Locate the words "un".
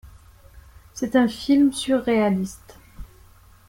1.15-1.27